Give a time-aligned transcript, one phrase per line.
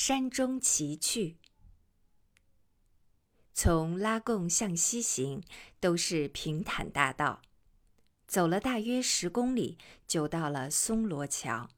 [0.00, 1.34] 山中崎岖。
[3.52, 5.42] 从拉贡向西行
[5.80, 7.42] 都是平坦大道，
[8.28, 9.76] 走了大约十公里，
[10.06, 11.68] 就到了松罗桥。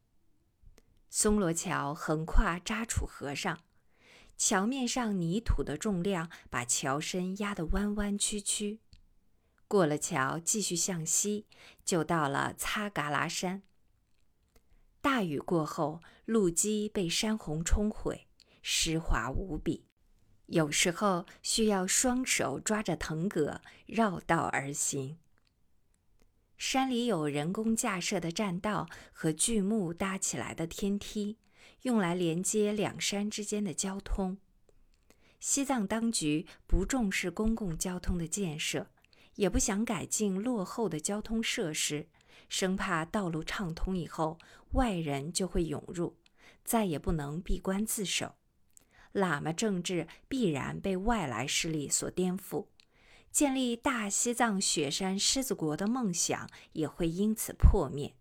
[1.08, 3.58] 松罗桥横跨扎楚河上，
[4.36, 8.80] 桥面上泥土的重量把桥身压得弯弯曲曲。
[9.66, 11.46] 过了桥，继续向西，
[11.86, 13.62] 就到了擦嘎拉山。
[15.00, 18.26] 大雨过后，路基被山洪冲毁，
[18.60, 19.86] 湿滑无比。
[20.46, 25.16] 有时候需要双手抓着藤葛绕道而行。
[26.58, 31.38] 山里有人工架设的栈道和巨木搭起来的天梯，
[31.82, 34.36] 用来连接两山之间的交通。
[35.38, 38.88] 西藏当局不重视公共交通的建设，
[39.36, 42.06] 也不想改进落后的交通设施，
[42.48, 44.38] 生怕道路畅通以后
[44.72, 46.16] 外人就会涌入，
[46.64, 48.36] 再也不能闭关自守。
[49.12, 52.68] 喇嘛政治必然被外来势力所颠覆，
[53.32, 58.14] 建立大西藏雪山狮子国的梦想也会因此破灭。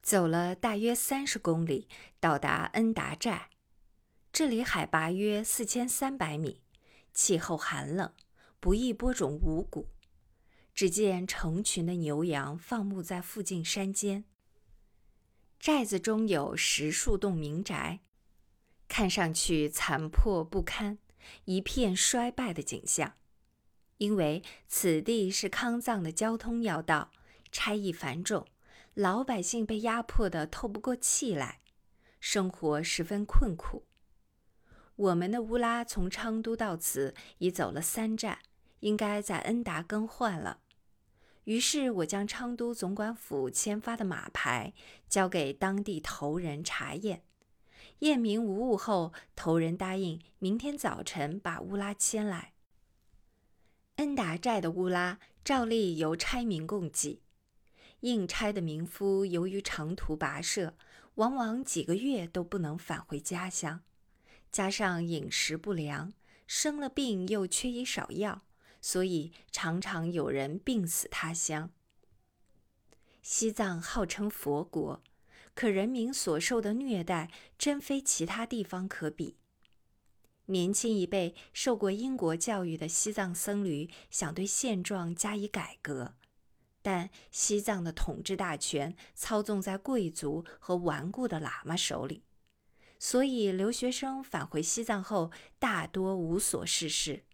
[0.00, 1.86] 走了大约三十公里，
[2.18, 3.50] 到达恩达寨，
[4.32, 6.62] 这里海拔约四千三百米，
[7.12, 8.10] 气候寒冷，
[8.58, 9.88] 不易播种五谷。
[10.78, 14.22] 只见成群的牛羊放牧在附近山间，
[15.58, 17.98] 寨子中有十数栋民宅。
[18.86, 20.98] 看上去残破不堪，
[21.46, 23.14] 一片衰败的景象。
[23.96, 27.10] 因为此地是康藏的交通要道，
[27.50, 28.46] 差役繁重，
[28.94, 31.58] 老百姓被压迫得透不过气来，
[32.20, 33.84] 生活十分困苦。
[34.94, 38.38] 我们的乌拉从昌都到此已走了三站，
[38.78, 40.60] 应该在恩达更换了。
[41.48, 44.74] 于是我将昌都总管府签发的马牌
[45.08, 47.22] 交给当地头人查验。
[48.00, 52.52] 验明无误后，头人答应明天早晨把乌拉牵来。
[53.96, 57.22] 恩达寨的乌拉照例由差民供给，
[58.00, 60.74] 应差的民夫由于长途跋涉，
[61.14, 63.80] 往往几个月都不能返回家乡，
[64.52, 66.12] 加上饮食不良，
[66.46, 68.42] 生了病又缺医少药，
[68.80, 71.70] 所以常常有人病死他乡。
[73.22, 75.02] 西藏号称佛国。
[75.54, 79.38] 可人民所受的虐待，真非其他地方可比。
[80.46, 86.14] 年轻一辈受过英国教育的西藏僧侣想对现状加以改革，
[86.80, 92.22] 但西藏的统治大权操纵在贵族和顽固的喇嘛手里，
[93.00, 97.24] 所以留学生返回西藏后大多无所事事。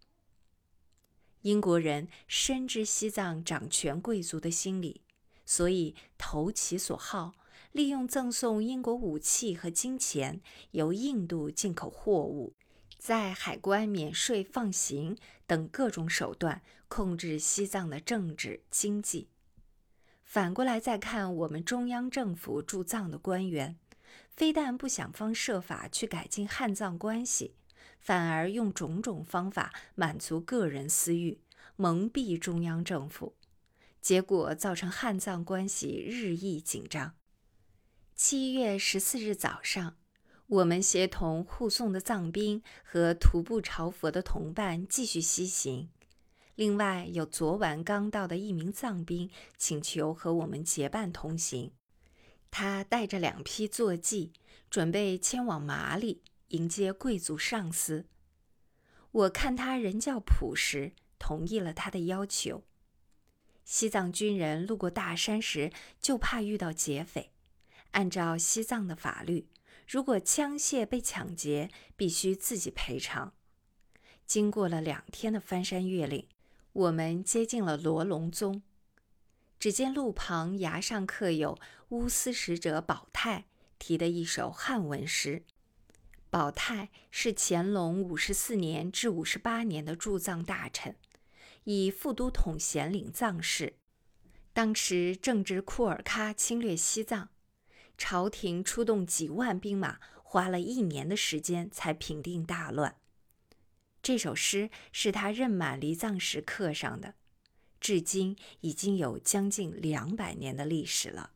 [1.44, 5.02] 英国人深知西藏掌权贵族的心理，
[5.44, 7.34] 所以投其所好。
[7.72, 10.40] 利用赠送英国武器和金钱，
[10.70, 12.54] 由印度进口货物，
[12.96, 19.28] 在海关免税放行等各种手段控制西藏的政治经济。
[20.22, 23.76] 反过来再看我们中央政府驻藏的官员，
[24.30, 27.54] 非但不想方设法去改进汉藏关系，
[28.04, 31.40] 反而用种种方法满足个人私欲，
[31.76, 33.34] 蒙蔽中央政府，
[34.02, 37.14] 结果造成汉藏关系日益紧张。
[38.14, 39.96] 七月十四日早上，
[40.46, 45.88] 我们协同护送的藏兵和徒步朝佛的同伴继续西行。
[46.56, 51.72] 另外，有昨晚刚到的一名藏兵请求和我们结伴同行。
[52.50, 54.34] 他带着两批坐骑，
[54.68, 58.06] 准备前往马里迎接贵族上司。
[59.10, 62.64] 我看他人较朴实，同意了他的要求。
[63.64, 67.30] 西藏军人路过大山时，就怕遇到劫匪。
[67.92, 69.46] 按照西藏的法律，
[69.86, 73.32] 如果枪械被抢劫，必须自己赔偿。
[74.26, 76.26] 经过了两天的翻山越岭，
[76.72, 78.62] 我们接近了罗龙宗。
[79.58, 81.58] 只见路旁崖上刻有
[81.90, 83.44] 乌斯使者宝泰
[83.78, 85.44] 题的一首汉文诗。
[86.34, 90.96] 宝泰是乾隆五十四年至五十八年的驻藏大臣，
[91.62, 93.74] 以副都统衔领藏事。
[94.52, 97.28] 当时正值库尔喀侵略西藏。
[97.96, 102.96] 朝廷出动几万兵马，花了一年的时间才平定大乱。
[104.02, 107.14] 这首诗是他任满离藏时刻上的，
[107.78, 111.33] 至今已经有将近两百年的历史了。